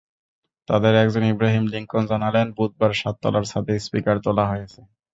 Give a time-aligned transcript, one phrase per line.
[0.67, 4.79] তাঁদের একজন ইব্রাহিম লিংকন জানালেন, বুধবার সাততলার ছাদে স্পিকার তোলা হয়েছে।